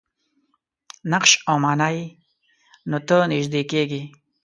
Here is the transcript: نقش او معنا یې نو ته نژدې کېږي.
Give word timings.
نقش 1.11 1.31
او 1.49 1.55
معنا 1.63 1.89
یې 1.95 2.05
نو 2.89 2.97
ته 3.07 3.17
نژدې 3.31 3.61
کېږي. 3.71 4.01